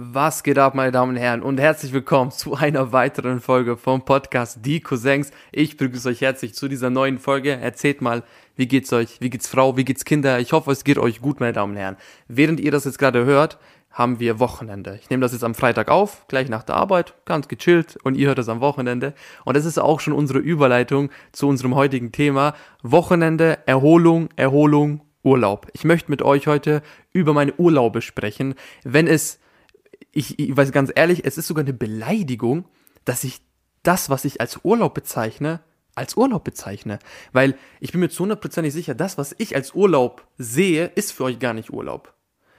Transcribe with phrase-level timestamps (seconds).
[0.00, 4.04] Was geht ab, meine Damen und Herren, und herzlich willkommen zu einer weiteren Folge vom
[4.04, 5.32] Podcast Die Cousins.
[5.50, 7.50] Ich begrüße euch herzlich zu dieser neuen Folge.
[7.50, 8.22] Erzählt mal,
[8.54, 9.20] wie geht's euch?
[9.20, 9.76] Wie geht's Frau?
[9.76, 10.38] Wie geht's Kinder?
[10.38, 11.96] Ich hoffe, es geht euch gut, meine Damen und Herren.
[12.28, 13.58] Während ihr das jetzt gerade hört,
[13.90, 14.96] haben wir Wochenende.
[15.02, 18.28] Ich nehme das jetzt am Freitag auf, gleich nach der Arbeit, ganz gechillt, und ihr
[18.28, 19.14] hört das am Wochenende.
[19.44, 22.54] Und das ist auch schon unsere Überleitung zu unserem heutigen Thema.
[22.84, 25.66] Wochenende, Erholung, Erholung, Urlaub.
[25.72, 28.54] Ich möchte mit euch heute über meine Urlaube sprechen.
[28.84, 29.40] Wenn es
[30.12, 32.66] ich, ich weiß ganz ehrlich, es ist sogar eine Beleidigung,
[33.04, 33.40] dass ich
[33.82, 35.60] das, was ich als Urlaub bezeichne,
[35.94, 36.98] als Urlaub bezeichne.
[37.32, 41.24] Weil ich bin mir zu hundertprozentig sicher, das, was ich als Urlaub sehe, ist für
[41.24, 42.14] euch gar nicht Urlaub.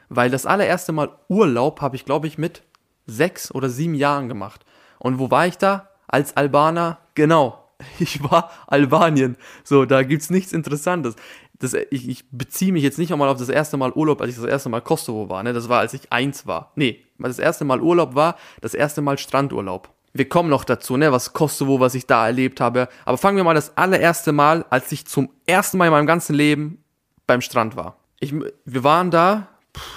[0.10, 2.64] Weil das allererste Mal Urlaub habe ich, glaube ich, mit
[3.06, 4.66] sechs oder sieben Jahren gemacht.
[4.98, 5.90] Und wo war ich da?
[6.08, 7.00] Als Albaner?
[7.16, 7.66] Genau.
[8.00, 9.38] Ich war Albanien.
[9.64, 11.16] So, da gibt's nichts Interessantes
[11.60, 14.38] das, ich, ich beziehe mich jetzt nicht einmal auf das erste Mal Urlaub, als ich
[14.38, 15.44] das erste Mal Kosovo war.
[15.44, 15.54] Ne?
[15.54, 16.72] Das war, als ich eins war.
[16.76, 19.90] Nee, das erste Mal Urlaub war, das erste Mal Strandurlaub.
[20.14, 22.88] Wir kommen noch dazu, ne, was Kosovo, was ich da erlebt habe.
[23.06, 26.34] Aber fangen wir mal das allererste Mal, als ich zum ersten Mal in meinem ganzen
[26.34, 26.84] Leben
[27.28, 27.98] beim Strand war.
[28.20, 29.50] Ich, wir waren da,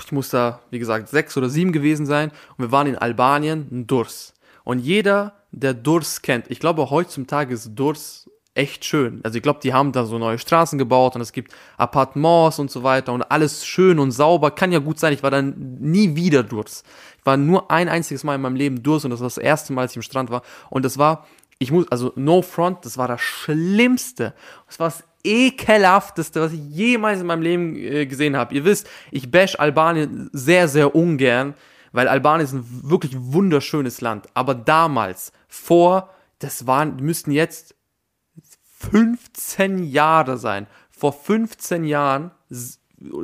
[0.05, 3.87] ich muss da, wie gesagt, sechs oder sieben gewesen sein, und wir waren in Albanien,
[3.87, 4.35] Durs.
[4.65, 9.21] Und jeder, der Durs kennt, ich glaube, heutzutage ist Durs echt schön.
[9.23, 12.71] Also ich glaube, die haben da so neue Straßen gebaut und es gibt Appartements und
[12.71, 14.51] so weiter und alles schön und sauber.
[14.51, 16.83] Kann ja gut sein, ich war dann nie wieder durch.
[17.19, 19.73] Ich war nur ein einziges Mal in meinem Leben durch und das war das erste
[19.73, 20.43] Mal, als ich im Strand war.
[20.69, 21.27] Und das war,
[21.59, 24.35] ich muss, also no front, das war das Schlimmste.
[24.67, 28.55] Das war das ekelhafteste, was ich jemals in meinem Leben äh, gesehen habe.
[28.55, 31.55] Ihr wisst, ich bash Albanien sehr, sehr ungern,
[31.93, 34.27] weil Albanien ist ein wirklich wunderschönes Land.
[34.35, 37.75] Aber damals, vor, das waren, müssten jetzt
[38.91, 40.67] 15 Jahre sein.
[40.91, 42.31] Vor 15 Jahren,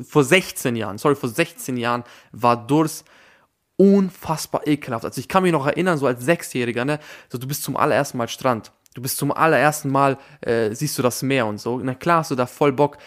[0.03, 3.05] vor 16 Jahren, sorry, vor 16 Jahren war Durs
[3.77, 5.05] unfassbar ekelhaft.
[5.05, 6.99] Also ich kann mich noch erinnern, so als Sechsjähriger, ne,
[7.29, 8.73] so du bist zum allerersten Mal Strand.
[8.95, 11.79] Du bist zum allerersten Mal, äh, siehst du das Meer und so.
[11.79, 12.99] Na klar hast du da voll Bock.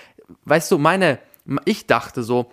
[0.46, 1.20] Weißt du, meine,
[1.66, 2.52] ich dachte so,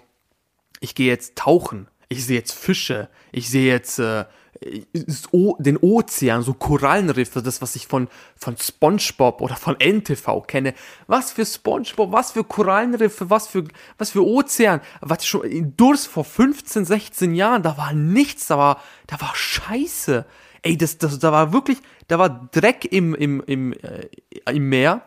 [0.81, 1.89] ich gehe jetzt tauchen.
[2.09, 3.09] Ich sehe jetzt Fische.
[3.31, 4.25] Ich sehe jetzt äh,
[4.61, 10.75] den Ozean, so Korallenriffe, das, was ich von, von SpongeBob oder von NTV kenne.
[11.07, 13.65] Was für SpongeBob, was für Korallenriffe, was für,
[13.99, 14.81] was für Ozean.
[15.01, 19.35] Was schon in Durst vor 15, 16 Jahren, da war nichts, da war, da war
[19.35, 20.27] Scheiße.
[20.63, 24.09] Ey, das, das, da war wirklich, da war Dreck im, im, im, äh,
[24.53, 25.03] im Meer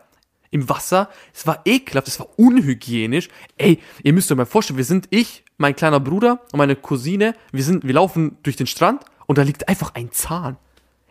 [0.50, 1.08] im Wasser.
[1.34, 3.28] Es war ekelhaft, es war unhygienisch.
[3.56, 7.34] Ey, ihr müsst euch mal vorstellen, wir sind ich, mein kleiner Bruder und meine Cousine,
[7.52, 10.58] wir sind, wir laufen durch den Strand und da liegt einfach ein Zahn.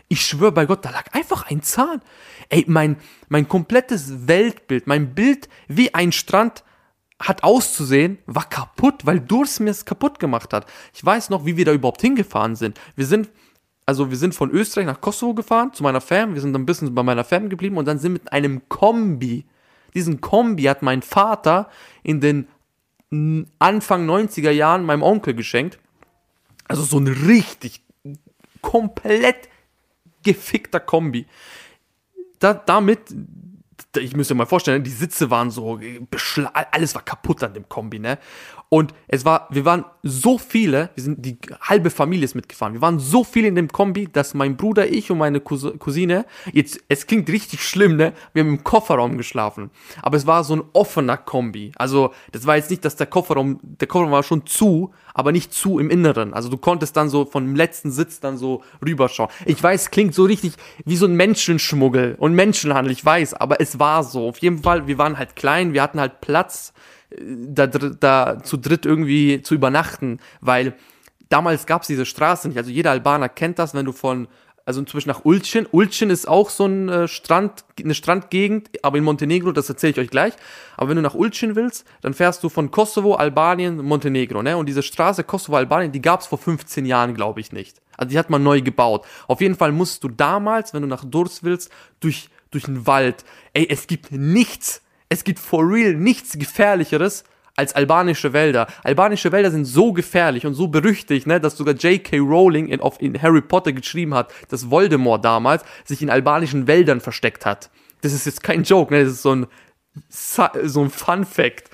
[0.07, 2.03] Ich schwöre bei Gott, da lag einfach ein Zahn.
[2.49, 2.97] Ey, mein,
[3.29, 6.63] mein komplettes Weltbild, mein Bild, wie ein Strand
[7.19, 10.67] hat auszusehen, war kaputt, weil Durst mir es kaputt gemacht hat.
[10.93, 12.79] Ich weiß noch, wie wir da überhaupt hingefahren sind.
[12.95, 13.31] Wir sind,
[13.87, 16.35] also wir sind von Österreich nach Kosovo gefahren, zu meiner Fam.
[16.35, 19.45] Wir sind ein bisschen bei meiner Fam geblieben und dann sind mit einem Kombi.
[19.95, 21.71] Diesen Kombi hat mein Vater
[22.03, 22.47] in den
[23.57, 25.79] Anfang 90er Jahren meinem Onkel geschenkt.
[26.67, 27.81] Also so ein richtig
[28.61, 29.49] komplett
[30.23, 31.25] gefickter Kombi.
[32.39, 33.13] Da, damit,
[33.97, 35.79] ich müsste mal vorstellen, die Sitze waren so,
[36.71, 38.17] alles war kaputt an dem Kombi, ne?
[38.73, 42.73] Und es war, wir waren so viele, wir sind, die halbe Familie ist mitgefahren.
[42.73, 46.79] Wir waren so viele in dem Kombi, dass mein Bruder, ich und meine Cousine, jetzt,
[46.87, 48.13] es klingt richtig schlimm, ne?
[48.31, 49.71] Wir haben im Kofferraum geschlafen.
[50.01, 51.73] Aber es war so ein offener Kombi.
[51.75, 55.53] Also, das war jetzt nicht, dass der Kofferraum, der Kofferraum war schon zu, aber nicht
[55.53, 56.33] zu im Inneren.
[56.33, 59.29] Also, du konntest dann so von dem letzten Sitz dann so rüberschauen.
[59.45, 60.53] Ich weiß, klingt so richtig
[60.85, 64.29] wie so ein Menschenschmuggel und Menschenhandel, ich weiß, aber es war so.
[64.29, 66.71] Auf jeden Fall, wir waren halt klein, wir hatten halt Platz
[67.19, 70.73] da, da zu dritt irgendwie zu übernachten, weil
[71.29, 72.57] damals gab es diese Straße nicht.
[72.57, 74.27] Also jeder Albaner kennt das, wenn du von,
[74.65, 75.67] also inzwischen nach Ulcin.
[75.71, 79.99] Ulcin ist auch so ein äh, Strand, eine Strandgegend, aber in Montenegro, das erzähle ich
[79.99, 80.33] euch gleich.
[80.77, 84.57] Aber wenn du nach Ulcin willst, dann fährst du von Kosovo, Albanien, Montenegro, ne?
[84.57, 87.81] Und diese Straße Kosovo, Albanien, die gab es vor 15 Jahren, glaube ich, nicht.
[87.97, 89.05] Also die hat man neu gebaut.
[89.27, 93.23] Auf jeden Fall musst du damals, wenn du nach Durs willst, durch, durch den Wald.
[93.53, 94.81] Ey, es gibt nichts
[95.11, 97.25] es gibt for real nichts gefährlicheres
[97.57, 98.67] als albanische Wälder.
[98.81, 102.17] Albanische Wälder sind so gefährlich und so berüchtigt, ne, dass sogar J.K.
[102.19, 107.01] Rowling in, auf, in Harry Potter geschrieben hat, dass Voldemort damals sich in albanischen Wäldern
[107.01, 107.69] versteckt hat.
[107.99, 109.47] Das ist jetzt kein Joke, ne, das ist so ein,
[110.07, 111.69] so ein Fun Fact.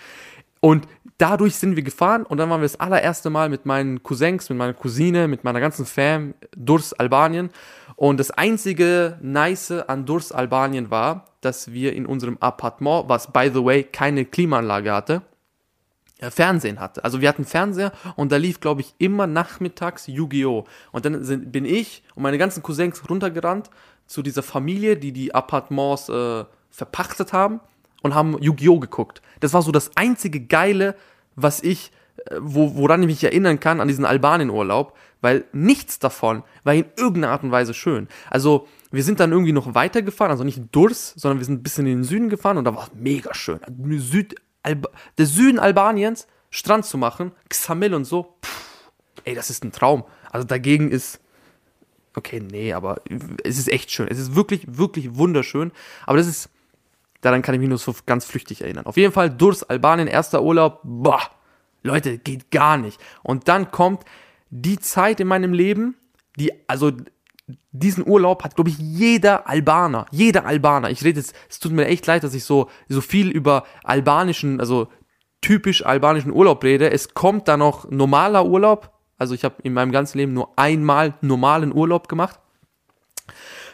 [0.59, 0.87] Und
[1.19, 4.57] dadurch sind wir gefahren und dann waren wir das allererste Mal mit meinen Cousins, mit
[4.57, 7.51] meiner Cousine, mit meiner ganzen Fam durchs Albanien.
[7.95, 13.49] Und das einzige Nice an durchs Albanien war, dass wir in unserem Appartement, was by
[13.53, 15.21] the way keine Klimaanlage hatte,
[16.19, 17.03] äh, Fernsehen hatte.
[17.03, 20.65] Also wir hatten Fernseher und da lief, glaube ich, immer nachmittags Yu-Gi-Oh!
[20.91, 23.69] Und dann sind, bin ich und meine ganzen Cousins runtergerannt
[24.07, 27.61] zu dieser Familie, die die Appartements äh, verpachtet haben
[28.01, 28.79] und haben Yu-Gi-Oh!
[28.79, 29.21] geguckt.
[29.39, 30.95] Das war so das einzige Geile,
[31.35, 31.91] was ich,
[32.25, 36.85] äh, wo, woran ich mich erinnern kann an diesen Albanien-Urlaub, weil nichts davon war in
[36.97, 38.09] irgendeiner Art und Weise schön.
[38.29, 41.85] Also wir sind dann irgendwie noch weitergefahren, also nicht Durs, sondern wir sind ein bisschen
[41.87, 43.59] in den Süden gefahren und da war es mega schön.
[43.97, 44.35] Süd,
[44.65, 48.91] der Süden Albaniens Strand zu machen, Xamil und so, pff,
[49.25, 50.05] ey, das ist ein Traum.
[50.31, 51.19] Also dagegen ist,
[52.15, 53.01] okay, nee, aber
[53.43, 54.07] es ist echt schön.
[54.07, 55.71] Es ist wirklich, wirklich wunderschön.
[56.05, 56.49] Aber das ist,
[57.21, 58.85] daran kann ich mich nur so ganz flüchtig erinnern.
[58.85, 61.21] Auf jeden Fall Durs, Albanien, erster Urlaub, boah,
[61.83, 62.99] Leute, geht gar nicht.
[63.23, 64.03] Und dann kommt
[64.49, 65.95] die Zeit in meinem Leben,
[66.37, 66.91] die, also
[67.71, 70.89] diesen Urlaub hat, glaube ich, jeder Albaner, jeder Albaner.
[70.89, 74.59] Ich rede jetzt, es tut mir echt leid, dass ich so, so viel über albanischen,
[74.59, 74.87] also
[75.41, 76.91] typisch albanischen Urlaub rede.
[76.91, 78.91] Es kommt da noch normaler Urlaub.
[79.17, 82.39] Also ich habe in meinem ganzen Leben nur einmal normalen Urlaub gemacht.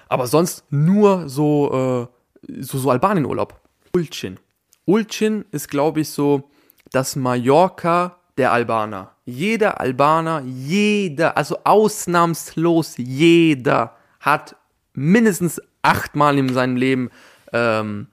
[0.08, 2.10] Aber sonst nur so,
[2.48, 3.60] äh, so, so Albanien-Urlaub.
[3.96, 4.40] Ulcin.
[4.86, 6.50] Ulcin ist, glaube ich, so
[6.92, 9.12] das Mallorca der Albaner.
[9.26, 14.56] Jeder Albaner, jeder, also ausnahmslos jeder hat
[14.94, 17.10] mindestens achtmal in seinem Leben
[17.52, 18.08] ähm,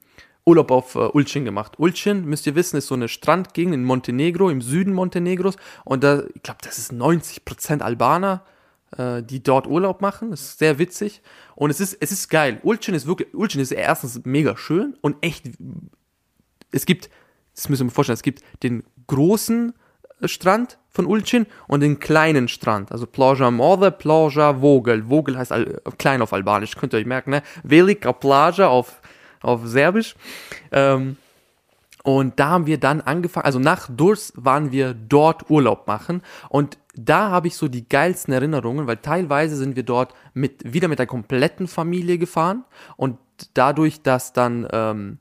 [0.44, 1.78] Urlaub auf äh, Ulcin gemacht.
[1.78, 5.56] Ulcin, müsst ihr wissen, ist so eine Strandgegend in Montenegro, im Süden Montenegros.
[5.84, 8.44] Und da, ich glaube, das ist 90% Albaner,
[8.96, 10.30] äh, die dort Urlaub machen.
[10.30, 11.22] Das ist sehr witzig.
[11.54, 12.58] Und es ist, es ist geil.
[12.62, 15.44] Ulcin ist wirklich, Ulcin ist erstens mega schön und echt,
[16.72, 17.10] es gibt,
[17.54, 19.74] das müssen wir mir vorstellen, es gibt den großen
[20.24, 25.04] Strand von Ulcin und den kleinen Strand, also Plaja Morde, Plaja Vogel.
[25.04, 27.42] Vogel heißt al klein auf Albanisch, könnt ihr euch merken, ne?
[27.62, 29.00] Velika Plaja auf,
[29.40, 30.14] auf Serbisch.
[30.72, 31.16] Ähm,
[32.02, 36.78] und da haben wir dann angefangen, also nach Durs waren wir dort Urlaub machen und
[36.94, 40.98] da habe ich so die geilsten Erinnerungen, weil teilweise sind wir dort mit, wieder mit
[40.98, 42.64] der kompletten Familie gefahren
[42.96, 43.18] und
[43.54, 45.18] dadurch, dass dann ähm,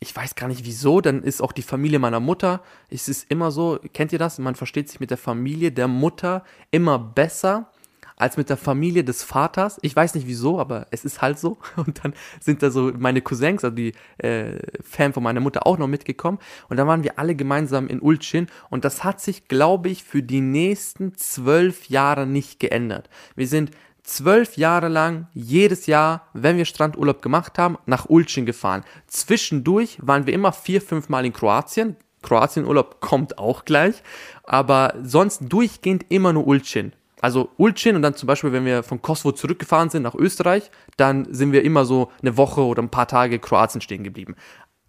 [0.00, 3.50] ich weiß gar nicht wieso, dann ist auch die Familie meiner Mutter, es ist immer
[3.50, 4.38] so, kennt ihr das?
[4.38, 7.70] Man versteht sich mit der Familie der Mutter immer besser
[8.18, 9.78] als mit der Familie des Vaters.
[9.82, 11.56] Ich weiß nicht wieso, aber es ist halt so.
[11.76, 15.78] Und dann sind da so meine Cousins, also die äh, Fan von meiner Mutter auch
[15.78, 16.38] noch mitgekommen.
[16.68, 18.48] Und dann waren wir alle gemeinsam in Ulcin.
[18.70, 23.08] Und das hat sich, glaube ich, für die nächsten zwölf Jahre nicht geändert.
[23.36, 23.70] Wir sind
[24.08, 28.84] zwölf Jahre lang jedes Jahr, wenn wir Strandurlaub gemacht haben, nach Ulcin gefahren.
[29.06, 31.96] Zwischendurch waren wir immer vier, fünf Mal in Kroatien.
[32.22, 34.02] Kroatienurlaub kommt auch gleich,
[34.44, 36.92] aber sonst durchgehend immer nur Ulcin.
[37.20, 41.32] Also Ulcin und dann zum Beispiel, wenn wir von Kosovo zurückgefahren sind nach Österreich, dann
[41.32, 44.36] sind wir immer so eine Woche oder ein paar Tage Kroatien stehen geblieben.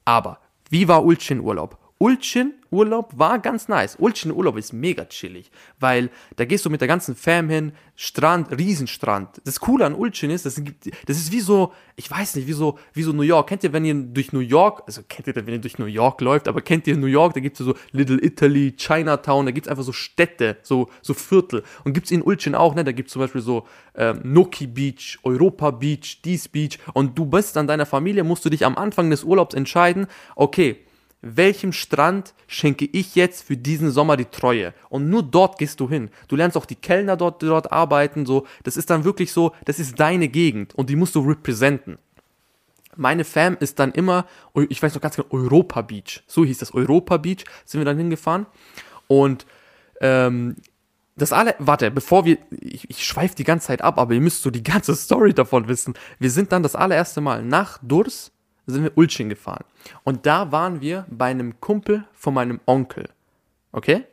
[0.05, 0.39] Aber
[0.69, 1.77] wie war Ulcin Urlaub?
[2.01, 3.97] Ulcin Urlaub war ganz nice.
[3.99, 8.57] Ulcin Urlaub ist mega chillig, weil da gehst du mit der ganzen Fam hin, Strand,
[8.57, 9.41] Riesenstrand.
[9.43, 10.61] Das Coole an Ulcin ist, das,
[11.05, 13.49] das ist wie so, ich weiß nicht, wie so, wie so New York.
[13.49, 16.21] Kennt ihr, wenn ihr durch New York, also kennt ihr, wenn ihr durch New York
[16.21, 19.67] läuft, aber kennt ihr New York, da gibt es so Little Italy, Chinatown, da gibt
[19.67, 21.63] es einfach so Städte, so, so Viertel.
[21.83, 22.85] Und gibt es in Ulcin auch, ne?
[22.85, 26.79] Da gibt es zum Beispiel so ähm, Noki Beach, Europa Beach, Dies Beach.
[26.93, 30.07] Und du bist an deiner Familie, musst du dich am Anfang des Urlaubs entscheiden,
[30.37, 30.77] okay,
[31.21, 34.73] welchem Strand schenke ich jetzt für diesen Sommer die Treue?
[34.89, 36.09] Und nur dort gehst du hin.
[36.27, 38.47] Du lernst auch die Kellner dort, dort arbeiten, so.
[38.63, 41.97] Das ist dann wirklich so, das ist deine Gegend und die musst du representen.
[42.95, 44.25] Meine Fam ist dann immer,
[44.67, 46.23] ich weiß noch ganz genau, Europa Beach.
[46.27, 48.45] So hieß das, Europa Beach, sind wir dann hingefahren.
[49.07, 49.45] Und
[50.01, 50.55] ähm,
[51.15, 54.41] das alle, warte, bevor wir, ich, ich schweife die ganze Zeit ab, aber ihr müsst
[54.41, 55.93] so die ganze Story davon wissen.
[56.17, 58.31] Wir sind dann das allererste Mal nach Durs
[58.71, 59.65] sind wir Ulcin gefahren.
[60.03, 63.09] Und da waren wir bei einem Kumpel von meinem Onkel.
[63.71, 64.05] Okay?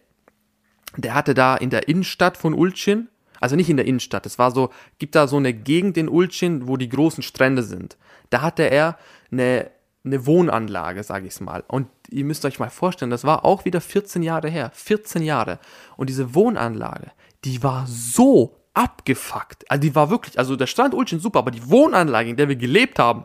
[0.96, 3.08] Der hatte da in der Innenstadt von Ulcin,
[3.40, 6.68] also nicht in der Innenstadt, es war so, gibt da so eine Gegend in Ulcin,
[6.68, 7.96] wo die großen Strände sind.
[8.30, 8.98] Da hatte er
[9.30, 9.70] eine,
[10.04, 11.64] eine Wohnanlage, sage ich mal.
[11.68, 14.70] Und ihr müsst euch mal vorstellen, das war auch wieder 14 Jahre her.
[14.74, 15.58] 14 Jahre.
[15.96, 17.12] Und diese Wohnanlage,
[17.44, 19.70] die war so abgefuckt.
[19.70, 22.56] Also die war wirklich, also der Strand Ulcin super, aber die Wohnanlage, in der wir
[22.56, 23.24] gelebt haben,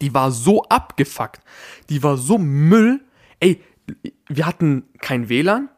[0.00, 1.40] die war so abgefuckt.
[1.88, 3.00] Die war so Müll.
[3.40, 3.62] Ey,
[4.28, 5.68] wir hatten kein WLAN.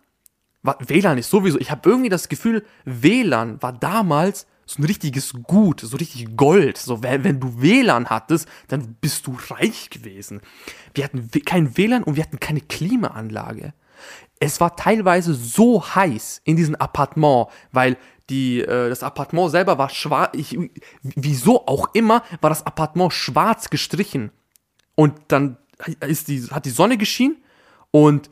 [0.62, 5.80] WLAN ist sowieso, ich habe irgendwie das Gefühl, WLAN war damals so ein richtiges Gut,
[5.80, 6.76] so richtig Gold.
[6.76, 10.40] So, wenn du WLAN hattest, dann bist du reich gewesen.
[10.94, 13.72] Wir hatten kein WLAN und wir hatten keine Klimaanlage.
[14.40, 17.96] Es war teilweise so heiß in diesem Appartement, weil
[18.30, 20.30] die, äh, das Appartement selber war schwarz.
[20.34, 20.58] Ich,
[21.02, 24.30] wieso auch immer war das Appartement schwarz gestrichen.
[24.94, 25.56] Und dann
[26.06, 27.36] ist die, hat die Sonne geschienen
[27.90, 28.30] und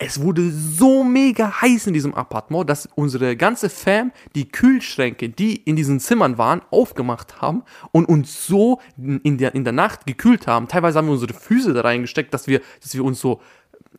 [0.00, 5.56] es wurde so mega heiß in diesem Appartement, dass unsere ganze Fam die Kühlschränke, die
[5.56, 10.46] in diesen Zimmern waren, aufgemacht haben und uns so in der, in der Nacht gekühlt
[10.46, 10.68] haben.
[10.68, 13.40] Teilweise haben wir unsere Füße da reingesteckt, dass wir, dass wir uns so,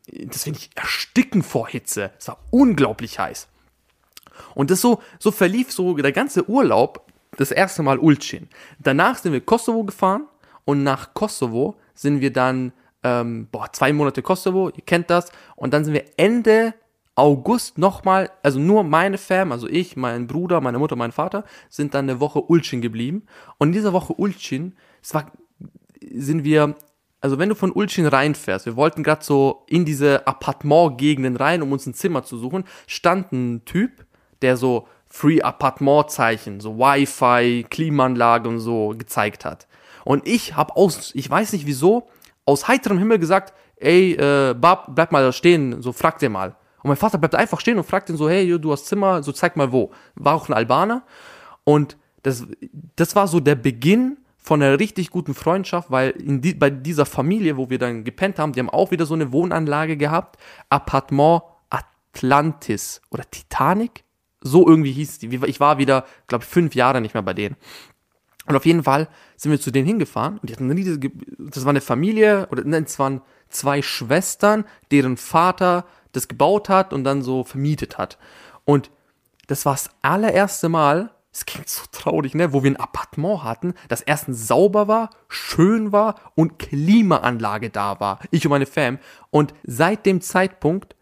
[0.07, 2.11] dass wir nicht ersticken vor Hitze.
[2.17, 3.47] Es war unglaublich heiß.
[4.55, 7.05] Und das so, so verlief so der ganze Urlaub
[7.37, 8.49] das erste Mal Ulcin.
[8.79, 10.27] Danach sind wir Kosovo gefahren
[10.65, 15.31] und nach Kosovo sind wir dann ähm, boah, zwei Monate Kosovo, ihr kennt das.
[15.55, 16.73] Und dann sind wir Ende
[17.15, 21.93] August nochmal, also nur meine Fam, also ich, mein Bruder, meine Mutter, mein Vater, sind
[21.93, 23.25] dann eine Woche Ulcin geblieben.
[23.57, 25.31] Und in dieser Woche Ulcin, es war,
[26.01, 26.75] sind wir,
[27.21, 31.71] also wenn du von Ulcin reinfährst, wir wollten gerade so in diese Appartement-Gegenden rein, um
[31.71, 34.05] uns ein Zimmer zu suchen, stand ein Typ,
[34.41, 39.67] der so Free Appartement-Zeichen, so Wi-Fi, Klimaanlage und so gezeigt hat.
[40.05, 42.07] Und ich habe aus, ich weiß nicht wieso,
[42.45, 46.55] aus heiterem Himmel gesagt, ey, äh, Bab, bleib mal da stehen, so frag dir mal.
[46.81, 49.31] Und mein Vater bleibt einfach stehen und fragt ihn so, hey, du hast Zimmer, so
[49.31, 49.91] zeig mal wo.
[50.15, 51.03] War auch ein Albaner.
[51.63, 52.45] Und das,
[52.95, 54.17] das war so der Beginn
[54.49, 58.51] von einer richtig guten Freundschaft, weil die, bei dieser Familie, wo wir dann gepennt haben,
[58.51, 60.39] die haben auch wieder so eine Wohnanlage gehabt,
[60.69, 64.03] Appartement Atlantis oder Titanic,
[64.41, 65.27] so irgendwie hieß die.
[65.45, 67.57] Ich war wieder, glaube ich, fünf Jahre nicht mehr bei denen.
[68.47, 71.63] Und auf jeden Fall sind wir zu denen hingefahren und die hatten eine riesige, das
[71.65, 77.03] war eine Familie, oder nein, es waren zwei Schwestern, deren Vater das gebaut hat und
[77.03, 78.17] dann so vermietet hat.
[78.65, 78.89] Und
[79.45, 83.73] das war das allererste Mal, es klingt so traurig, ne, wo wir ein Appartement hatten,
[83.87, 88.19] das erstens sauber war, schön war und Klimaanlage da war.
[88.31, 88.99] Ich und meine Fam.
[89.29, 90.95] Und seit dem Zeitpunkt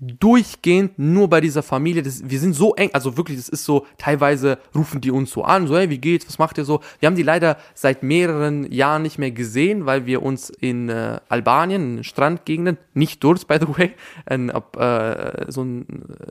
[0.00, 2.02] durchgehend nur bei dieser Familie.
[2.02, 5.44] Das, wir sind so eng, also wirklich, das ist so, teilweise rufen die uns so
[5.44, 6.80] an, so, hey, wie geht's, was macht ihr so?
[7.00, 11.20] Wir haben die leider seit mehreren Jahren nicht mehr gesehen, weil wir uns in äh,
[11.28, 13.92] Albanien, in Strandgegenden, nicht Durs, by the way,
[14.24, 15.86] ein, äh, so ein,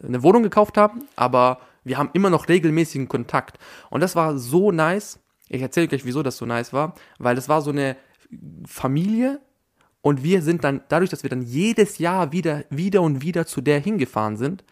[0.06, 3.60] eine Wohnung gekauft haben, aber wir haben immer noch regelmäßigen Kontakt.
[3.90, 5.20] Und das war so nice.
[5.48, 7.96] Ich erzähle gleich, wieso das so nice war, weil das war so eine
[8.66, 9.40] Familie,
[10.02, 13.62] und wir sind dann, dadurch, dass wir dann jedes Jahr wieder, wieder und wieder zu
[13.62, 14.64] der hingefahren sind,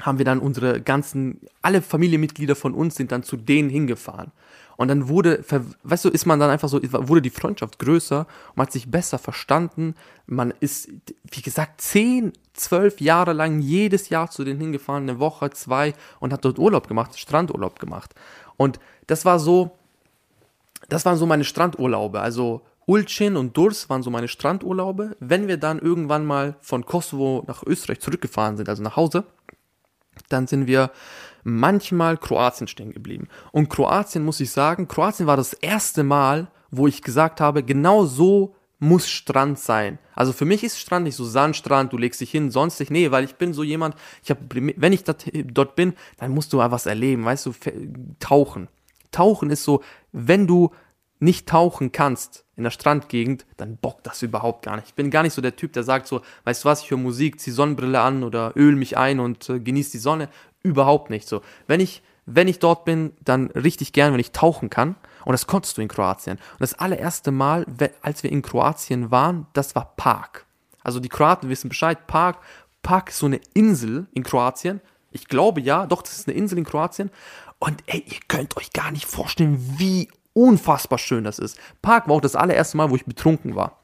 [0.00, 4.32] haben wir dann unsere ganzen, alle Familienmitglieder von uns sind dann zu denen hingefahren.
[4.76, 5.44] Und dann wurde,
[5.82, 9.18] weißt du, ist man dann einfach so, wurde die Freundschaft größer, man hat sich besser
[9.18, 9.94] verstanden.
[10.26, 10.88] Man ist,
[11.30, 16.32] wie gesagt, zehn, zwölf Jahre lang jedes Jahr zu denen hingefahren, eine Woche, zwei und
[16.32, 18.14] hat dort Urlaub gemacht, Strandurlaub gemacht.
[18.56, 19.76] Und das war so,
[20.88, 22.20] das waren so meine Strandurlaube.
[22.20, 25.16] Also Ulcin und Durs waren so meine Strandurlaube.
[25.20, 29.24] Wenn wir dann irgendwann mal von Kosovo nach Österreich zurückgefahren sind, also nach Hause,
[30.28, 30.90] dann sind wir
[31.44, 33.28] manchmal Kroatien stehen geblieben.
[33.50, 38.04] Und Kroatien muss ich sagen, Kroatien war das erste Mal, wo ich gesagt habe, genau
[38.04, 39.98] so muss Strand sein.
[40.14, 42.90] Also für mich ist Strand nicht so Sandstrand, du legst dich hin, sonstig.
[42.90, 46.56] Nee, weil ich bin so jemand, ich hab, wenn ich dort bin, dann musst du
[46.56, 47.52] mal was erleben, weißt du,
[48.18, 48.68] tauchen.
[49.12, 50.72] Tauchen ist so, wenn du
[51.22, 54.88] nicht tauchen kannst in der Strandgegend, dann bockt das überhaupt gar nicht.
[54.88, 56.98] Ich bin gar nicht so der Typ, der sagt so, weißt du was, ich höre
[56.98, 60.28] Musik, zieh Sonnenbrille an oder öl mich ein und äh, genieß die Sonne.
[60.62, 61.40] Überhaupt nicht so.
[61.68, 64.96] Wenn ich, wenn ich dort bin, dann richtig gern, wenn ich tauchen kann.
[65.24, 66.38] Und das konntest du in Kroatien.
[66.38, 67.66] Und das allererste Mal,
[68.02, 70.44] als wir in Kroatien waren, das war Park.
[70.82, 72.38] Also die Kroaten wissen Bescheid, Park.
[72.82, 74.80] Park ist so eine Insel in Kroatien.
[75.12, 77.10] Ich glaube ja, doch, das ist eine Insel in Kroatien.
[77.60, 81.58] Und ey, ihr könnt euch gar nicht vorstellen, wie unfassbar schön das ist.
[81.80, 83.78] Park war auch das allererste Mal, wo ich betrunken war.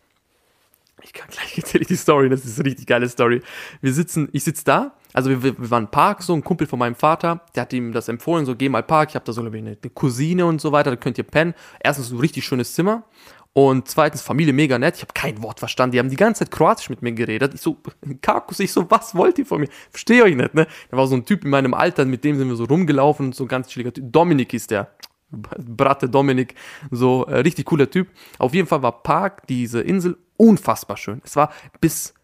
[1.02, 3.42] Ich kann gleich erzählen die Story, das ist eine richtig geile Story.
[3.80, 6.94] Wir sitzen, ich sitze da, also wir, wir waren Park, so ein Kumpel von meinem
[6.94, 9.56] Vater, der hat ihm das empfohlen, so geh mal Park, ich habe da so eine,
[9.56, 11.54] eine Cousine und so weiter, da könnt ihr pennen.
[11.80, 13.04] Erstens ein richtig schönes Zimmer
[13.52, 16.50] und zweitens Familie mega nett, ich habe kein Wort verstanden, die haben die ganze Zeit
[16.50, 17.54] Kroatisch mit mir geredet.
[17.54, 17.76] Ich so,
[18.22, 19.68] Kakus, ich so, was wollt ihr von mir?
[19.90, 20.66] Verstehe euch nicht, ne?
[20.90, 23.44] Da war so ein Typ in meinem Alter, mit dem sind wir so rumgelaufen so
[23.44, 24.12] ein ganz chilliger Typ.
[24.12, 24.92] Dominik ist der.
[25.30, 26.54] Bratte Dominik,
[26.90, 28.08] so äh, richtig cooler Typ.
[28.38, 31.20] Auf jeden Fall war Park, diese Insel, unfassbar schön.
[31.24, 32.14] Es war bis,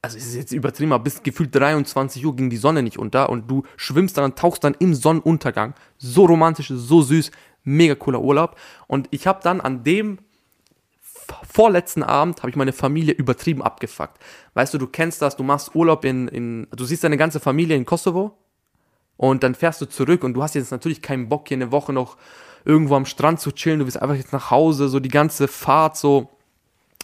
[0.00, 3.30] also es ist jetzt übertrieben, aber bis gefühlt 23 Uhr ging die Sonne nicht unter
[3.30, 5.74] und du schwimmst dann und tauchst dann im Sonnenuntergang.
[5.98, 7.32] So romantisch, so süß,
[7.64, 8.56] mega cooler Urlaub.
[8.86, 10.18] Und ich habe dann an dem
[11.48, 14.18] vorletzten Abend habe ich meine Familie übertrieben abgefuckt.
[14.54, 17.76] Weißt du, du kennst das, du machst Urlaub in, in du siehst deine ganze Familie
[17.76, 18.38] in Kosovo
[19.16, 21.92] und dann fährst du zurück und du hast jetzt natürlich keinen Bock, hier eine Woche
[21.92, 22.16] noch
[22.64, 25.96] irgendwo am Strand zu chillen, du willst einfach jetzt nach Hause, so die ganze Fahrt
[25.96, 26.30] so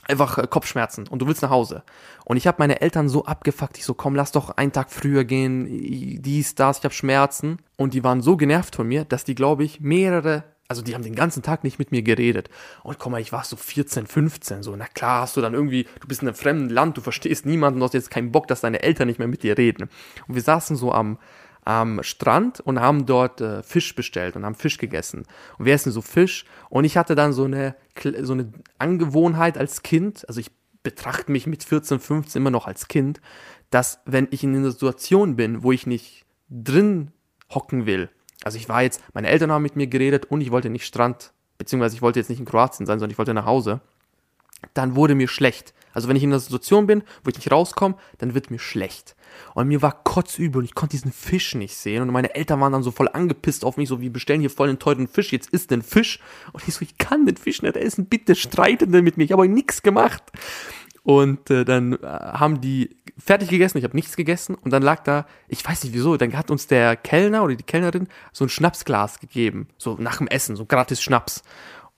[0.09, 1.83] einfach äh, Kopfschmerzen und du willst nach Hause.
[2.25, 5.25] Und ich habe meine Eltern so abgefuckt, ich so, komm, lass doch einen Tag früher
[5.25, 5.67] gehen,
[6.23, 7.59] dies, das, ich habe Schmerzen.
[7.77, 11.05] Und die waren so genervt von mir, dass die, glaube ich, mehrere, also die haben
[11.05, 12.50] den ganzen Tag nicht mit mir geredet.
[12.83, 15.87] Und guck mal, ich war so 14, 15, so, na klar hast du dann irgendwie,
[16.00, 18.62] du bist in einem fremden Land, du verstehst niemanden, du hast jetzt keinen Bock, dass
[18.62, 19.88] deine Eltern nicht mehr mit dir reden.
[20.27, 21.19] Und wir saßen so am,
[21.69, 25.25] am Strand und haben dort äh, Fisch bestellt und haben Fisch gegessen.
[25.59, 27.77] Und wir essen so Fisch und ich hatte dann so eine,
[28.23, 30.51] so eine Angewohnheit als Kind, also ich
[30.83, 33.21] betrachte mich mit 14, 15 immer noch als Kind,
[33.69, 37.11] dass wenn ich in einer Situation bin, wo ich nicht drin
[37.51, 38.09] hocken will,
[38.45, 41.35] also ich war jetzt, meine Eltern haben mit mir geredet und ich wollte nicht Strand,
[41.59, 43.83] beziehungsweise ich wollte jetzt nicht in Kroatien sein, sondern ich wollte nach Hause.
[44.75, 45.75] Dann wurde mir schlecht.
[45.93, 49.17] Also wenn ich in einer Situation bin, wo ich nicht rauskomme, dann wird mir schlecht.
[49.55, 52.03] Und mir war kotzübel und ich konnte diesen Fisch nicht sehen.
[52.03, 54.69] Und meine Eltern waren dann so voll angepisst auf mich, so wir bestellen hier voll
[54.69, 56.21] einen teuren Fisch, jetzt isst den Fisch.
[56.53, 59.43] Und ich so, ich kann den Fisch nicht essen, bitte streitet mit mir, ich habe
[59.43, 60.23] euch nichts gemacht.
[61.03, 65.03] Und äh, dann äh, haben die fertig gegessen, ich habe nichts gegessen und dann lag
[65.05, 68.50] da, ich weiß nicht wieso, dann hat uns der Kellner oder die Kellnerin so ein
[68.50, 71.43] Schnapsglas gegeben, so nach dem Essen, so gratis Schnaps.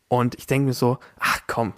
[0.09, 1.73] Und ich denke mir so, ach komm,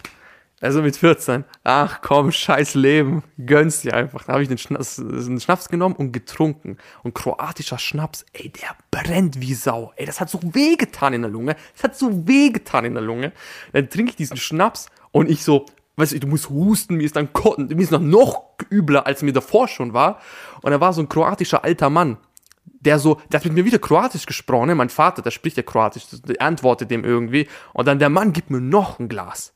[0.63, 4.23] also mit 14, ach komm, scheiß Leben, gönn's dir einfach.
[4.23, 6.77] Da habe ich den Schnaps, den Schnaps genommen und getrunken.
[7.03, 9.91] Und kroatischer Schnaps, ey, der brennt wie Sau.
[9.97, 11.57] Ey, das hat so wehgetan in der Lunge.
[11.73, 13.33] Das hat so wehgetan in der Lunge.
[13.73, 15.65] Dann trinke ich diesen Schnaps und ich so,
[15.97, 17.27] weißt du, du musst husten, mir ist dann
[17.57, 20.19] mir ist noch, noch übler, als mir davor schon war.
[20.61, 22.17] Und da war so ein kroatischer alter Mann,
[22.65, 24.75] der so, der hat mit mir wieder Kroatisch gesprochen, ne?
[24.75, 27.49] mein Vater, der spricht ja Kroatisch, der antwortet dem irgendwie.
[27.73, 29.53] Und dann der Mann gibt mir noch ein Glas.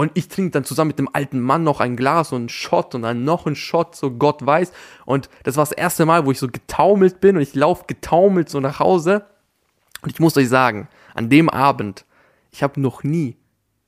[0.00, 2.94] Und ich trinke dann zusammen mit dem alten Mann noch ein Glas und einen Shot
[2.94, 4.72] und dann noch einen Shot, so Gott weiß.
[5.04, 8.48] Und das war das erste Mal, wo ich so getaumelt bin und ich laufe getaumelt
[8.48, 9.26] so nach Hause.
[10.02, 12.06] Und ich muss euch sagen, an dem Abend,
[12.50, 13.36] ich habe noch nie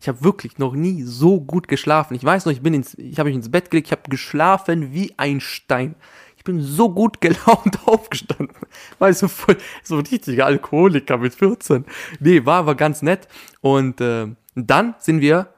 [0.02, 2.16] ich habe wirklich noch nie so gut geschlafen.
[2.16, 4.92] Ich weiß noch, ich bin ins, ich habe mich ins Bett gelegt, ich habe geschlafen
[4.92, 5.94] wie ein Stein.
[6.36, 8.56] Ich bin so gut gelaunt aufgestanden.
[8.98, 11.84] War so voll, so ein richtiger Alkoholiker mit 14.
[12.18, 13.28] Nee, war aber ganz nett.
[13.60, 14.26] Und äh,
[14.56, 15.54] dann sind wir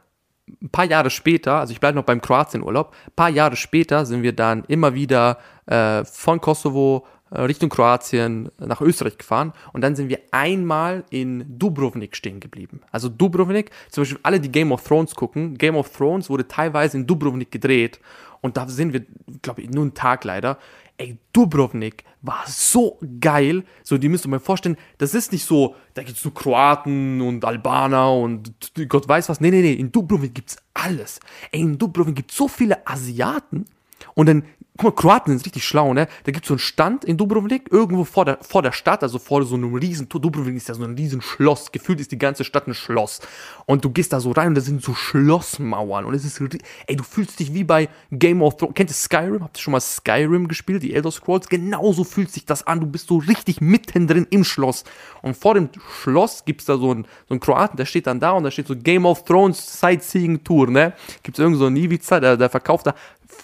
[0.46, 4.22] ein paar Jahre später, also ich bleibe noch beim Kroatienurlaub, ein paar Jahre später sind
[4.22, 9.96] wir dann immer wieder äh, von Kosovo äh, Richtung Kroatien nach Österreich gefahren und dann
[9.96, 12.82] sind wir einmal in Dubrovnik stehen geblieben.
[12.90, 16.98] Also Dubrovnik, zum Beispiel alle, die Game of Thrones gucken, Game of Thrones wurde teilweise
[16.98, 18.00] in Dubrovnik gedreht
[18.42, 19.04] und da sind wir,
[19.40, 20.58] glaube ich, nur einen Tag leider.
[20.98, 23.64] Ey, Dubrovnik war so geil.
[23.82, 27.20] So, die müsst ihr mir vorstellen, das ist nicht so, da gibt es nur Kroaten
[27.20, 28.52] und Albaner und
[28.88, 29.40] Gott weiß was.
[29.40, 31.20] Nee, nee, nee, in Dubrovnik gibt es alles.
[31.52, 33.66] Ey, in Dubrovnik gibt es so viele Asiaten.
[34.14, 34.44] Und dann
[34.76, 36.08] guck mal, Kroaten sind richtig schlau, ne?
[36.24, 39.44] Da gibt's so einen Stand in Dubrovnik, irgendwo vor der, vor der Stadt, also vor
[39.44, 42.66] so einem riesen, Dubrovnik ist ja so ein riesen Schloss, gefühlt ist die ganze Stadt
[42.66, 43.20] ein Schloss.
[43.66, 46.40] Und du gehst da so rein und da sind so Schlossmauern und es ist,
[46.86, 49.44] ey, du fühlst dich wie bei Game of Thrones, kennt ihr Skyrim?
[49.44, 51.48] Habt ihr schon mal Skyrim gespielt, die Elder Scrolls?
[51.48, 54.82] Genauso fühlt sich das an, du bist so richtig mittendrin im Schloss.
[55.22, 55.68] Und vor dem
[56.02, 58.66] Schloss gibt's da so einen, so einen Kroaten, der steht dann da und da steht
[58.66, 60.94] so Game of Thrones Sightseeing Tour, ne?
[61.22, 62.94] Gibt's irgend so einen Ivica, der, der verkauft da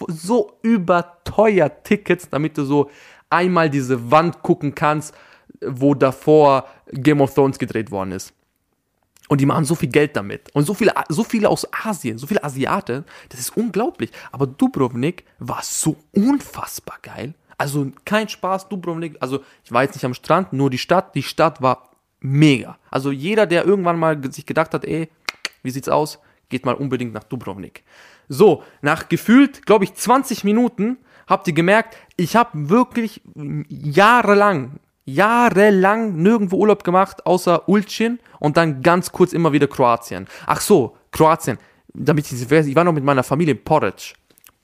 [0.07, 2.89] so überteuert Tickets, damit du so
[3.29, 5.13] einmal diese Wand gucken kannst,
[5.65, 8.33] wo davor Game of Thrones gedreht worden ist.
[9.29, 10.53] Und die machen so viel Geld damit.
[10.53, 14.11] Und so viele, so viele aus Asien, so viele Asiaten, das ist unglaublich.
[14.31, 17.33] Aber Dubrovnik war so unfassbar geil.
[17.57, 19.15] Also kein Spaß, Dubrovnik.
[19.21, 21.15] Also ich war jetzt nicht am Strand, nur die Stadt.
[21.15, 22.77] Die Stadt war mega.
[22.89, 25.07] Also jeder, der irgendwann mal sich gedacht hat, ey,
[25.63, 26.19] wie sieht's aus?
[26.49, 27.83] Geht mal unbedingt nach Dubrovnik.
[28.27, 33.21] So, nach gefühlt, glaube ich, 20 Minuten habt ihr gemerkt, ich habe wirklich
[33.69, 40.27] jahrelang, jahrelang nirgendwo Urlaub gemacht, außer Ulcin und dann ganz kurz immer wieder Kroatien.
[40.45, 41.57] Ach so, Kroatien.
[41.93, 44.13] Damit ich, ich war noch mit meiner Familie in Porridge.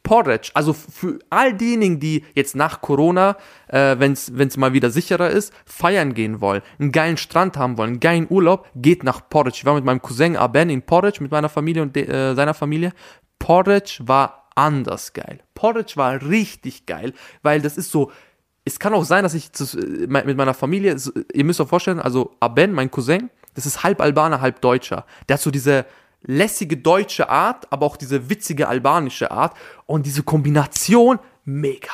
[0.08, 3.36] Porridge, also für all diejenigen, die jetzt nach Corona,
[3.68, 7.92] äh, wenn es mal wieder sicherer ist, feiern gehen wollen, einen geilen Strand haben wollen,
[7.92, 9.58] einen geilen Urlaub, geht nach Porridge.
[9.60, 12.94] Ich war mit meinem Cousin Aben in Porridge, mit meiner Familie und äh, seiner Familie.
[13.40, 15.40] Porridge war anders geil.
[15.54, 18.12] Porridge war richtig geil, weil das ist so,
[18.66, 20.96] es kann auch sein, dass ich das, äh, mit meiner Familie,
[21.34, 25.06] ihr müsst euch vorstellen, also Aben, mein Cousin, das ist halb Albaner, halb Deutscher.
[25.28, 25.86] Der hat so diese
[26.22, 31.92] lässige deutsche Art, aber auch diese witzige albanische Art und diese Kombination mega.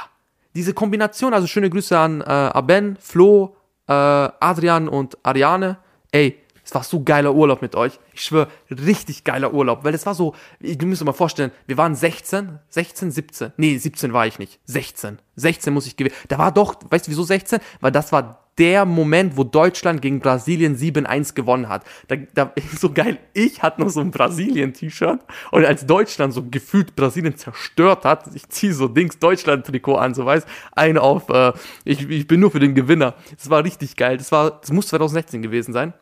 [0.56, 3.56] Diese Kombination, also schöne Grüße an äh, Aben, Flo,
[3.88, 5.77] äh, Adrian und Ariane.
[6.12, 6.39] Ey,
[6.73, 7.99] es war so geiler Urlaub mit euch.
[8.13, 9.83] Ich schwöre, richtig geiler Urlaub.
[9.83, 13.51] Weil es war so, du müsst dir mal vorstellen, wir waren 16, 16, 17.
[13.57, 14.59] Nee, 17 war ich nicht.
[14.65, 15.19] 16.
[15.36, 16.15] 16 muss ich gewinnen.
[16.29, 17.59] Da war doch, weißt du wieso 16?
[17.79, 21.83] Weil das war der Moment, wo Deutschland gegen Brasilien 7-1 gewonnen hat.
[22.07, 25.19] Da, da, so geil, ich hatte noch so ein Brasilien-T-Shirt
[25.51, 30.25] und als Deutschland so gefühlt Brasilien zerstört hat, ich ziehe so Dings Deutschland-Trikot an, so
[30.25, 33.15] weiß, ein auf, äh, ich, ich bin nur für den Gewinner.
[33.36, 34.17] Das war richtig geil.
[34.17, 35.93] Das war, das muss 2016 gewesen sein.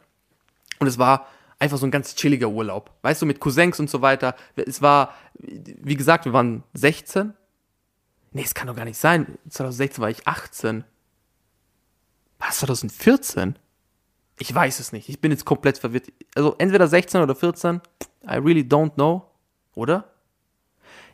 [0.82, 1.28] Und es war
[1.60, 2.90] einfach so ein ganz chilliger Urlaub.
[3.04, 4.36] Weißt du, mit Cousins und so weiter.
[4.56, 7.36] Es war, wie gesagt, wir waren 16.
[8.32, 9.38] Nee, es kann doch gar nicht sein.
[9.48, 10.84] 2016 war ich 18.
[12.40, 13.60] Was, 2014?
[14.40, 15.08] Ich weiß es nicht.
[15.08, 16.12] Ich bin jetzt komplett verwirrt.
[16.34, 17.80] Also entweder 16 oder 14.
[18.24, 19.30] I really don't know.
[19.76, 20.10] Oder?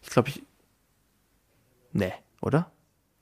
[0.02, 0.44] Ich glaube, ich.
[1.92, 2.72] Nee, oder?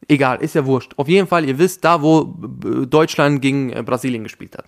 [0.07, 0.93] Egal, ist ja wurscht.
[0.97, 4.67] Auf jeden Fall, ihr wisst, da wo Deutschland gegen äh, Brasilien gespielt hat.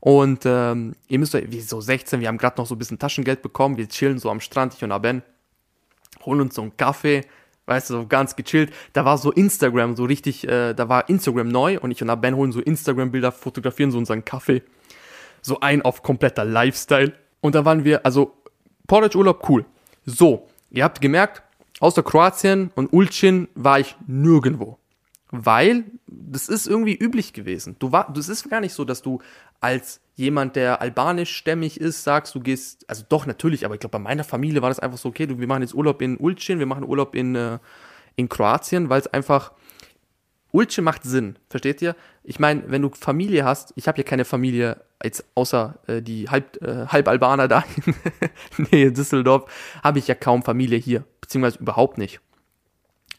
[0.00, 2.98] Und ähm, ihr müsst euch, wie so 16, wir haben gerade noch so ein bisschen
[2.98, 5.22] Taschengeld bekommen, wir chillen so am Strand, ich und Aben,
[6.24, 7.26] holen uns so einen Kaffee,
[7.66, 8.72] weißt du, so ganz gechillt.
[8.94, 12.34] Da war so Instagram so richtig, äh, da war Instagram neu und ich und Aben
[12.34, 14.62] holen so Instagram-Bilder, fotografieren so unseren Kaffee.
[15.42, 17.12] So ein auf kompletter Lifestyle.
[17.40, 18.34] Und da waren wir, also
[18.86, 19.64] Porridge-Urlaub, cool.
[20.04, 21.42] So, ihr habt gemerkt,
[21.78, 24.79] außer Kroatien und Ulcin war ich nirgendwo.
[25.32, 27.76] Weil das ist irgendwie üblich gewesen.
[27.78, 29.20] Du war, das ist gar nicht so, dass du
[29.60, 33.98] als jemand, der albanischstämmig ist, sagst, du gehst, also doch natürlich, aber ich glaube, bei
[34.00, 36.66] meiner Familie war das einfach so, okay, du, wir machen jetzt Urlaub in Ulcin, wir
[36.66, 37.58] machen Urlaub in, äh,
[38.16, 39.52] in Kroatien, weil es einfach,
[40.52, 41.94] Ulcin macht Sinn, versteht ihr?
[42.24, 46.28] Ich meine, wenn du Familie hast, ich habe ja keine Familie, jetzt außer äh, die
[46.28, 47.64] halb, äh, halb Albaner da
[48.70, 49.50] in Düsseldorf,
[49.82, 52.20] habe ich ja kaum Familie hier, beziehungsweise überhaupt nicht.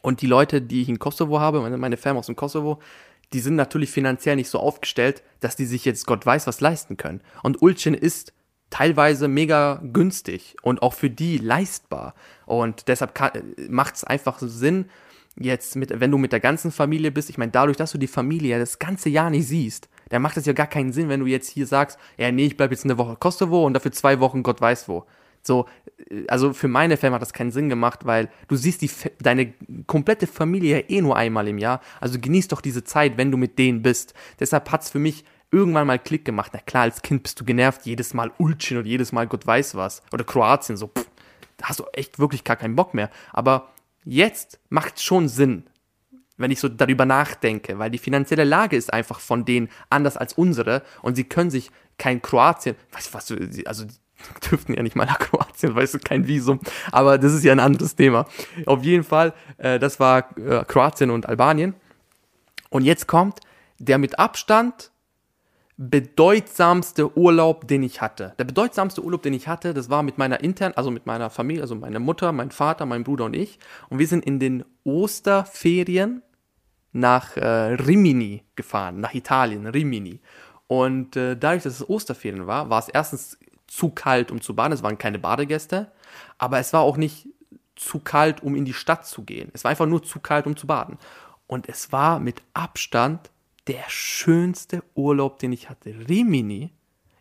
[0.02, 2.80] Und die Leute, die ich in Kosovo habe, meine, meine Fam aus dem Kosovo,
[3.32, 6.96] die sind natürlich finanziell nicht so aufgestellt, dass die sich jetzt Gott weiß was leisten
[6.96, 7.22] können.
[7.42, 8.34] Und Ulcin ist
[8.68, 12.14] teilweise mega günstig und auch für die leistbar.
[12.46, 13.18] Und deshalb
[13.68, 14.86] macht es einfach Sinn,
[15.36, 18.06] jetzt mit, wenn du mit der ganzen Familie bist, ich meine, dadurch, dass du die
[18.06, 21.20] Familie ja das ganze Jahr nicht siehst, dann macht es ja gar keinen Sinn, wenn
[21.20, 24.20] du jetzt hier sagst, ja, nee, ich bleib jetzt eine Woche Kosovo und dafür zwei
[24.20, 25.06] Wochen Gott weiß wo.
[25.42, 25.66] So,
[26.28, 29.52] also für meine Fam hat das keinen Sinn gemacht, weil du siehst die, deine
[29.86, 31.80] komplette Familie eh nur einmal im Jahr.
[32.00, 34.14] Also genieß doch diese Zeit, wenn du mit denen bist.
[34.40, 36.52] Deshalb hat es für mich irgendwann mal Klick gemacht.
[36.54, 39.74] Na klar, als Kind bist du genervt, jedes Mal Ulcin und jedes Mal Gott weiß
[39.74, 40.02] was.
[40.12, 41.06] Oder Kroatien, so, pff,
[41.58, 43.10] da hast du echt wirklich gar keinen Bock mehr.
[43.32, 43.70] Aber
[44.04, 45.64] jetzt macht es schon Sinn,
[46.36, 50.32] wenn ich so darüber nachdenke, weil die finanzielle Lage ist einfach von denen anders als
[50.32, 53.32] unsere und sie können sich kein Kroatien, was, was,
[53.66, 53.84] also
[54.50, 56.60] dürften ja nicht mal nach Kroatien, weißt du, kein Visum.
[56.90, 58.26] Aber das ist ja ein anderes Thema.
[58.66, 61.74] Auf jeden Fall, äh, das war äh, Kroatien und Albanien.
[62.70, 63.40] Und jetzt kommt
[63.78, 64.92] der mit Abstand
[65.76, 68.34] bedeutsamste Urlaub, den ich hatte.
[68.38, 71.62] Der bedeutsamste Urlaub, den ich hatte, das war mit meiner internen, also mit meiner Familie,
[71.62, 73.58] also meine Mutter, mein Vater, mein Bruder und ich.
[73.88, 76.22] Und wir sind in den Osterferien
[76.92, 80.20] nach äh, Rimini gefahren, nach Italien, Rimini.
[80.68, 83.38] Und äh, dadurch, dass es Osterferien war, war es erstens
[83.72, 84.72] zu kalt, um zu baden.
[84.72, 85.90] Es waren keine Badegäste,
[86.36, 87.28] aber es war auch nicht
[87.74, 89.50] zu kalt, um in die Stadt zu gehen.
[89.54, 90.98] Es war einfach nur zu kalt, um zu baden.
[91.46, 93.30] Und es war mit Abstand
[93.66, 95.94] der schönste Urlaub, den ich hatte.
[96.06, 96.70] Rimini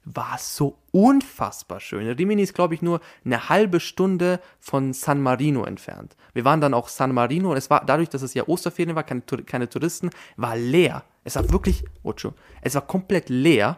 [0.03, 2.05] war so unfassbar schön.
[2.09, 6.17] Rimini ist, glaube ich, nur eine halbe Stunde von San Marino entfernt.
[6.33, 9.03] Wir waren dann auch San Marino und es war dadurch, dass es ja Osterferien war,
[9.03, 11.03] keine, keine Touristen, war leer.
[11.23, 13.77] Es war wirklich, Ocho, es war komplett leer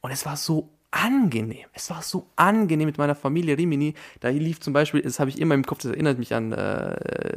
[0.00, 1.66] und es war so angenehm.
[1.72, 3.94] Es war so angenehm mit meiner Familie Rimini.
[4.20, 6.60] Da lief zum Beispiel, das habe ich immer im Kopf, das erinnert mich an äh,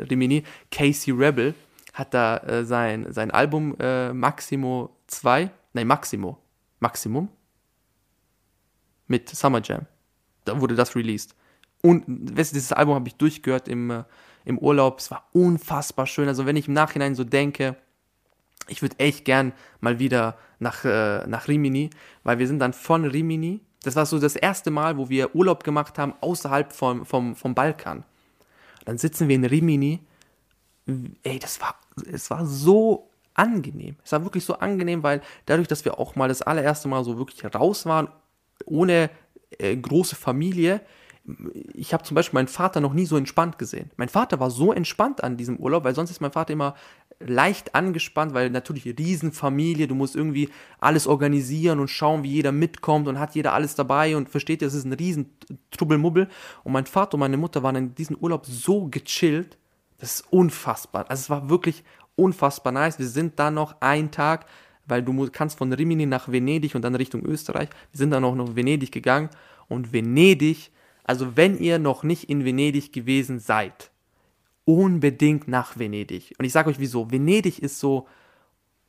[0.10, 1.54] Rimini, Casey Rebel
[1.93, 6.38] hat da äh, sein, sein Album äh, Maximo 2, nein, Maximo,
[6.80, 7.30] Maximum
[9.08, 9.86] mit Summer Jam.
[10.45, 11.36] Da wurde das released.
[11.82, 14.04] Und weißt du, dieses Album habe ich durchgehört im, äh,
[14.45, 15.00] im Urlaub.
[15.00, 16.28] Es war unfassbar schön.
[16.28, 17.76] Also wenn ich im Nachhinein so denke,
[18.69, 21.89] ich würde echt gern mal wieder nach, äh, nach Rimini,
[22.23, 25.63] weil wir sind dann von Rimini, das war so das erste Mal, wo wir Urlaub
[25.63, 28.03] gemacht haben außerhalb vom, vom, vom Balkan.
[28.86, 29.99] Dann sitzen wir in Rimini,
[31.23, 31.75] ey, das war,
[32.12, 33.95] es war so angenehm.
[34.03, 37.17] Es war wirklich so angenehm, weil dadurch, dass wir auch mal das allererste Mal so
[37.17, 38.10] wirklich raus waren,
[38.65, 39.10] ohne
[39.58, 40.82] äh, große Familie,
[41.73, 43.91] ich habe zum Beispiel meinen Vater noch nie so entspannt gesehen.
[43.97, 46.75] Mein Vater war so entspannt an diesem Urlaub, weil sonst ist mein Vater immer
[47.19, 53.08] leicht angespannt, weil natürlich Riesenfamilie, du musst irgendwie alles organisieren und schauen, wie jeder mitkommt
[53.08, 55.29] und hat jeder alles dabei und versteht, es ist ein riesen
[55.71, 56.29] Trubbelmubbel.
[56.63, 59.58] Und mein Vater und meine Mutter waren in diesem Urlaub so gechillt,
[59.97, 61.10] das ist unfassbar.
[61.10, 61.84] Also es war wirklich
[62.15, 62.99] unfassbar nice.
[62.99, 64.45] Wir sind da noch einen Tag,
[64.86, 67.69] weil du kannst von Rimini nach Venedig und dann Richtung Österreich.
[67.91, 69.29] Wir sind dann auch noch Venedig gegangen
[69.67, 70.71] und Venedig
[71.10, 73.89] also wenn ihr noch nicht in Venedig gewesen seid,
[74.69, 76.36] unbedingt nach Venedig.
[76.38, 77.10] Und ich sage euch wieso.
[77.10, 78.08] Venedig ist so,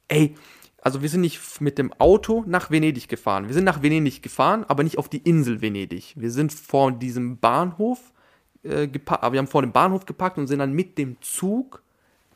[0.09, 0.35] ey,
[0.83, 3.47] also wir sind nicht mit dem Auto nach Venedig gefahren.
[3.47, 6.13] Wir sind nach Venedig gefahren, aber nicht auf die Insel Venedig.
[6.17, 8.13] Wir sind vor diesem Bahnhof
[8.63, 11.83] äh, geparkt, wir haben vor dem Bahnhof geparkt und sind dann mit dem Zug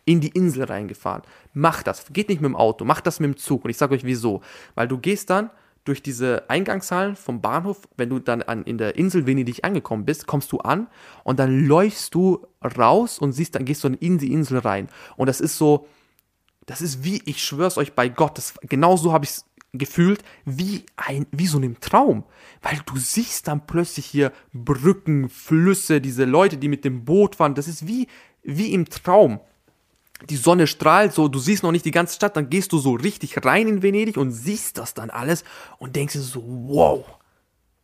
[0.07, 1.23] in die Insel reingefahren.
[1.53, 2.07] Macht das.
[2.15, 3.65] Geht nicht mit dem Auto, macht das mit dem Zug.
[3.65, 4.41] Und ich sage euch wieso.
[4.75, 5.51] Weil du gehst dann
[5.85, 10.27] durch diese Eingangshallen vom Bahnhof, wenn du dann an, in der Insel Venedig angekommen bist,
[10.27, 10.89] kommst du an
[11.25, 12.47] und dann läufst du
[12.79, 14.89] raus und siehst, dann gehst du in die Insel rein.
[15.17, 15.87] Und das ist so,
[16.67, 19.45] das ist wie, ich schwör's euch bei Gott, das, genau so habe ich es
[19.75, 22.25] gefühlt, wie ein, wie so einem Traum.
[22.63, 27.55] Weil du siehst dann plötzlich hier Brücken, Flüsse, diese Leute, die mit dem Boot fahren,
[27.55, 28.07] das ist wie,
[28.43, 29.41] wie im Traum
[30.31, 32.93] die Sonne strahlt so, du siehst noch nicht die ganze Stadt, dann gehst du so
[32.93, 35.45] richtig rein in Venedig und siehst das dann alles
[35.79, 37.05] und denkst dir so, wow,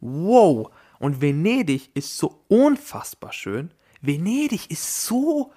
[0.00, 0.70] wow.
[0.98, 3.70] Und Venedig ist so unfassbar schön.
[4.00, 5.52] Venedig ist so,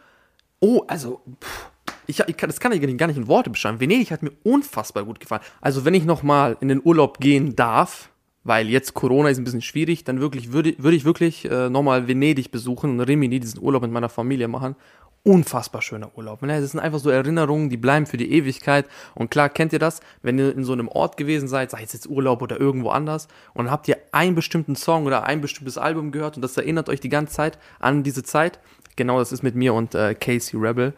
[0.60, 1.72] oh, also, pff,
[2.08, 3.80] ich, ich das kann ich gar nicht in Worte beschreiben.
[3.80, 5.42] Venedig hat mir unfassbar gut gefallen.
[5.62, 8.10] Also, wenn ich nochmal in den Urlaub gehen darf,
[8.44, 12.08] weil jetzt Corona ist ein bisschen schwierig, dann wirklich würde, würde ich wirklich äh, nochmal
[12.08, 14.76] Venedig besuchen und Rimini diesen Urlaub mit meiner Familie machen
[15.24, 16.42] unfassbar schöner Urlaub.
[16.42, 16.60] Ne?
[16.60, 18.86] Das sind einfach so Erinnerungen, die bleiben für die Ewigkeit.
[19.16, 21.94] Und klar, kennt ihr das, wenn ihr in so einem Ort gewesen seid, sei es
[21.94, 26.12] jetzt Urlaub oder irgendwo anders, und habt ihr einen bestimmten Song oder ein bestimmtes Album
[26.12, 28.60] gehört und das erinnert euch die ganze Zeit an diese Zeit.
[28.96, 30.94] Genau das ist mit mir und äh, Casey Rebel.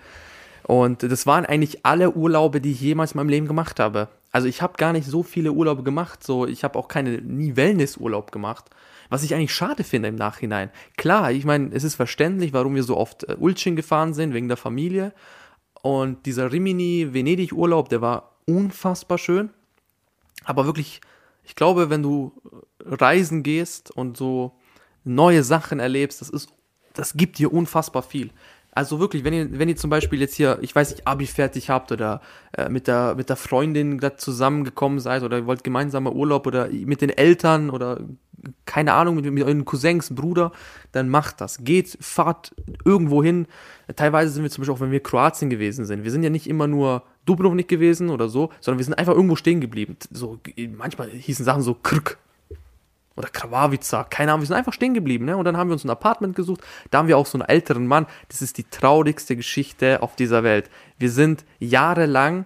[0.64, 4.08] Und das waren eigentlich alle Urlaube, die ich jemals in meinem Leben gemacht habe.
[4.32, 6.24] Also ich habe gar nicht so viele Urlaube gemacht.
[6.24, 8.66] So, ich habe auch keine nie Wellnessurlaub gemacht.
[9.10, 10.70] Was ich eigentlich schade finde im Nachhinein.
[10.98, 14.48] Klar, ich meine, es ist verständlich, warum wir so oft äh, Ulcin gefahren sind, wegen
[14.48, 15.14] der Familie.
[15.82, 19.50] Und dieser Rimini-Venedig-Urlaub, der war unfassbar schön.
[20.44, 21.02] Aber wirklich,
[21.44, 22.32] ich glaube, wenn du
[22.84, 24.54] reisen gehst und so
[25.04, 26.50] neue Sachen erlebst, das ist,
[26.94, 28.32] das gibt dir unfassbar viel.
[28.72, 31.70] Also wirklich, wenn ihr, wenn ihr zum Beispiel jetzt hier, ich weiß nicht, Abi fertig
[31.70, 32.20] habt oder
[32.58, 36.68] äh, mit, der, mit der Freundin gerade zusammengekommen seid oder ihr wollt gemeinsamer Urlaub oder
[36.68, 38.02] mit den Eltern oder
[38.66, 40.52] keine Ahnung, mit, mit euren Cousins, Bruder,
[40.92, 41.64] dann macht das.
[41.64, 43.48] Geht, fahrt irgendwo hin.
[43.96, 46.04] Teilweise sind wir zum Beispiel auch, wenn wir Kroatien gewesen sind.
[46.04, 49.36] Wir sind ja nicht immer nur Dubrovnik gewesen oder so, sondern wir sind einfach irgendwo
[49.36, 49.98] stehen geblieben.
[50.12, 50.40] So,
[50.78, 52.18] manchmal hießen Sachen so Krk
[53.16, 55.38] oder Krawavica, keine Ahnung, wir sind einfach stehen geblieben, ne?
[55.38, 56.62] Und dann haben wir uns ein Apartment gesucht.
[56.92, 58.08] Da haben wir auch so einen älteren Mann.
[58.28, 60.70] Das ist die traurigste Geschichte auf dieser Welt.
[60.98, 62.46] Wir sind jahrelang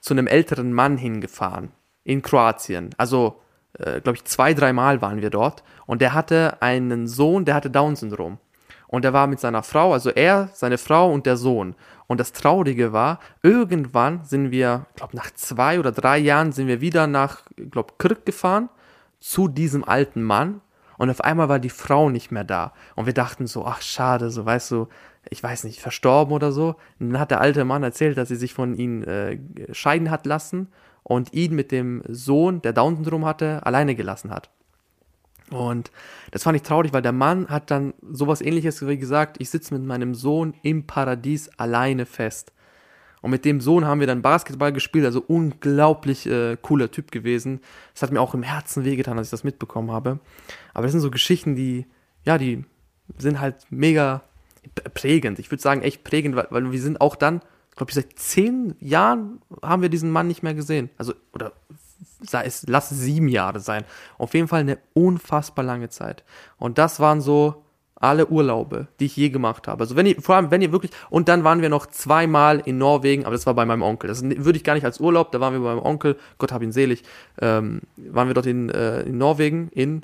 [0.00, 1.70] zu einem älteren Mann hingefahren
[2.04, 2.90] in Kroatien.
[2.98, 3.40] Also,
[3.78, 5.62] äh, glaube ich, zwei, dreimal waren wir dort.
[5.86, 8.38] Und der hatte einen Sohn, der hatte Down-Syndrom.
[8.86, 11.74] Und er war mit seiner Frau, also er, seine Frau und der Sohn.
[12.06, 16.82] Und das Traurige war, irgendwann sind wir, glaube nach zwei oder drei Jahren sind wir
[16.82, 18.68] wieder nach, glaube Kirk gefahren
[19.18, 20.60] zu diesem alten Mann
[20.98, 22.74] und auf einmal war die Frau nicht mehr da.
[22.94, 24.88] Und wir dachten so, ach schade, so weißt du,
[25.30, 26.76] ich weiß nicht, verstorben oder so.
[27.00, 29.38] Und dann hat der alte Mann erzählt, dass sie sich von ihm äh,
[29.72, 30.68] scheiden hat lassen
[31.02, 34.50] und ihn mit dem Sohn, der Down-Syndrom hatte, alleine gelassen hat.
[35.50, 35.90] Und
[36.30, 39.84] das fand ich traurig, weil der Mann hat dann sowas ähnliches gesagt, ich sitze mit
[39.84, 42.52] meinem Sohn im Paradies alleine fest.
[43.20, 47.60] Und mit dem Sohn haben wir dann Basketball gespielt, also unglaublich äh, cooler Typ gewesen.
[47.94, 50.18] Das hat mir auch im Herzen wehgetan, als ich das mitbekommen habe.
[50.74, 51.86] Aber das sind so Geschichten, die,
[52.24, 52.64] ja, die
[53.18, 54.22] sind halt mega
[54.94, 55.38] prägend.
[55.38, 57.42] Ich würde sagen, echt prägend, weil, weil wir sind auch dann,
[57.76, 60.90] glaube ich, seit zehn Jahren haben wir diesen Mann nicht mehr gesehen.
[60.98, 61.52] Also, oder
[62.20, 63.84] sei es, lass sieben Jahre sein.
[64.18, 66.24] Auf jeden Fall eine unfassbar lange Zeit.
[66.58, 67.64] Und das waren so
[68.02, 69.82] alle Urlaube, die ich je gemacht habe.
[69.82, 72.76] Also wenn ihr, vor allem wenn ihr wirklich, und dann waren wir noch zweimal in
[72.76, 74.08] Norwegen, aber das war bei meinem Onkel.
[74.08, 76.62] Das würde ich gar nicht als Urlaub, da waren wir bei meinem Onkel, Gott hab
[76.62, 77.04] ihn selig,
[77.40, 80.02] ähm, waren wir dort in, äh, in Norwegen, in,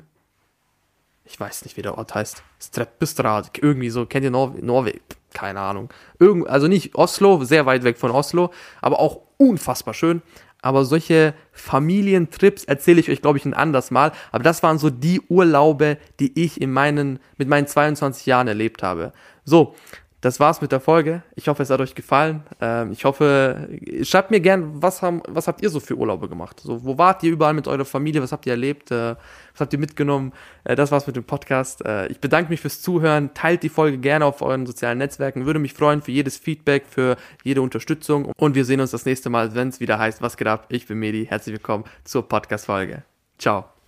[1.29, 4.99] ich weiß nicht, wie der Ort heißt, Streppestrad, irgendwie so, kennt ihr Nor Norwegen?
[5.33, 5.89] Keine Ahnung.
[6.17, 10.23] Irgend, also nicht Oslo, sehr weit weg von Oslo, aber auch unfassbar schön
[10.61, 14.11] aber solche Familientrips erzähle ich euch, glaube ich, ein anderes Mal.
[14.31, 18.83] Aber das waren so die Urlaube, die ich in meinen, mit meinen 22 Jahren erlebt
[18.83, 19.13] habe.
[19.45, 19.75] So,
[20.21, 21.23] das war's mit der Folge.
[21.35, 22.43] Ich hoffe, es hat euch gefallen.
[22.59, 23.69] Ähm, ich hoffe,
[24.03, 26.59] schreibt mir gern, was, haben, was habt ihr so für Urlaube gemacht?
[26.59, 28.21] So, wo wart ihr überall mit eurer Familie?
[28.21, 28.91] Was habt ihr erlebt?
[28.91, 30.33] Äh, was habt ihr mitgenommen?
[30.65, 31.85] Äh, das war's mit dem Podcast.
[31.85, 33.33] Äh, ich bedanke mich fürs Zuhören.
[33.33, 35.45] Teilt die Folge gerne auf euren sozialen Netzwerken.
[35.45, 38.31] Würde mich freuen für jedes Feedback, für jede Unterstützung.
[38.37, 40.65] Und wir sehen uns das nächste Mal, wenn es wieder heißt, was geht ab?
[40.69, 41.27] Ich bin Medi.
[41.27, 43.03] Herzlich willkommen zur Podcast-Folge.
[43.37, 43.78] Ciao.